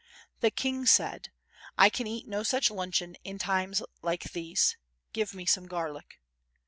The 0.39 0.49
King 0.49 0.87
said: 0.87 1.29
"I 1.77 1.91
can 1.91 2.07
eat 2.07 2.27
no 2.27 2.41
such 2.41 2.71
luncheon 2.71 3.17
in 3.23 3.37
times 3.37 3.83
like 4.01 4.23
these—give 4.23 5.35
me 5.35 5.45
some 5.45 5.67
garlic." 5.67 6.19